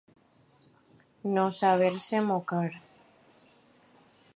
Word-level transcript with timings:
No 1.35 1.45
saber-se 1.59 2.17
mocar. 2.31 2.69